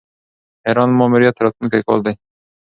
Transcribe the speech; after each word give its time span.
هیرا 0.65 0.83
ماموریت 0.99 1.35
راتلونکی 1.43 1.81
کال 1.87 1.99
دی. 2.05 2.13